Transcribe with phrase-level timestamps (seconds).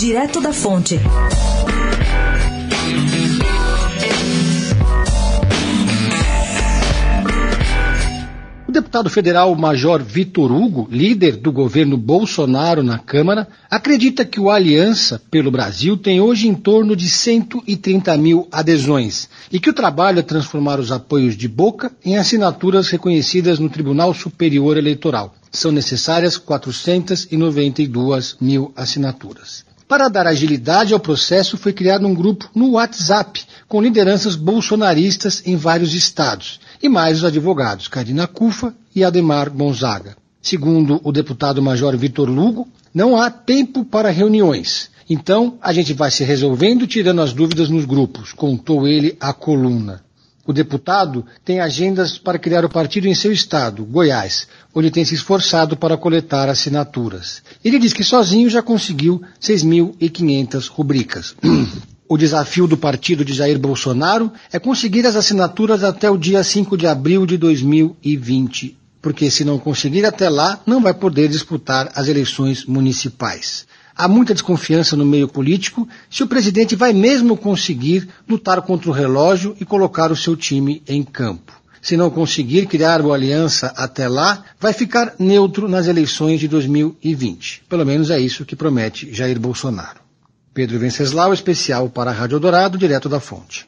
[0.00, 0.98] Direto da Fonte.
[8.66, 14.48] O deputado federal Major Vitor Hugo, líder do governo Bolsonaro na Câmara, acredita que o
[14.48, 20.20] Aliança pelo Brasil tem hoje em torno de 130 mil adesões e que o trabalho
[20.20, 25.34] é transformar os apoios de boca em assinaturas reconhecidas no Tribunal Superior Eleitoral.
[25.52, 29.68] São necessárias 492 mil assinaturas.
[29.90, 35.56] Para dar agilidade ao processo, foi criado um grupo no WhatsApp com lideranças bolsonaristas em
[35.56, 40.16] vários estados e mais os advogados Karina Cufa e Ademar Gonzaga.
[40.40, 44.90] Segundo o deputado Major Vitor Lugo, não há tempo para reuniões.
[45.08, 50.04] Então, a gente vai se resolvendo tirando as dúvidas nos grupos, contou ele à coluna.
[50.50, 55.14] O deputado tem agendas para criar o partido em seu estado, Goiás, onde tem se
[55.14, 57.40] esforçado para coletar assinaturas.
[57.64, 61.36] Ele diz que sozinho já conseguiu 6.500 rubricas.
[62.08, 66.76] O desafio do partido de Jair Bolsonaro é conseguir as assinaturas até o dia 5
[66.76, 72.08] de abril de 2020, porque se não conseguir até lá, não vai poder disputar as
[72.08, 73.66] eleições municipais.
[73.96, 78.92] Há muita desconfiança no meio político se o presidente vai mesmo conseguir lutar contra o
[78.92, 81.52] relógio e colocar o seu time em campo.
[81.82, 87.62] Se não conseguir criar uma aliança até lá, vai ficar neutro nas eleições de 2020.
[87.68, 90.00] Pelo menos é isso que promete Jair Bolsonaro.
[90.52, 93.66] Pedro Venceslau, especial para a Rádio Dourado, direto da fonte.